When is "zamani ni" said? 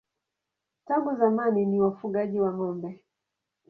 1.17-1.79